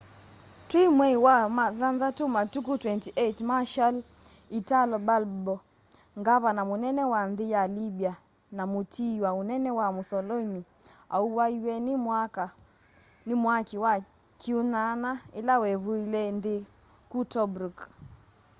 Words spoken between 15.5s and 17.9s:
wevuilaa nthi kuu tobruk